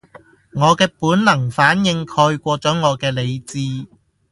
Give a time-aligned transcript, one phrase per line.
[0.55, 3.59] 我嘅本能反應蓋過咗我嘅理智